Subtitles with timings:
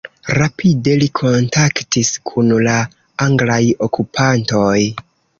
[0.35, 2.77] Rapide li kontaktis kun la
[3.25, 3.59] anglaj
[3.89, 4.73] okupantoj.